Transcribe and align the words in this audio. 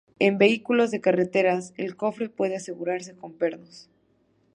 En 0.17 0.39
vehículos 0.39 0.89
de 0.89 0.99
carreras 0.99 1.75
el 1.77 1.95
cofre 1.95 2.27
puede 2.27 2.55
asegurarse 2.55 3.13
con 3.15 3.33
pernos. 3.33 3.87